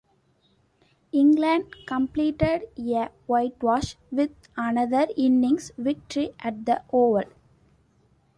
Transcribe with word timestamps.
England 1.11 1.75
completed 1.85 2.63
a 2.75 3.09
whitewash 3.27 3.97
with 4.11 4.31
another 4.57 5.05
innings 5.15 5.71
victory 5.77 6.31
at 6.39 6.65
The 6.65 6.81
Oval. 6.91 7.29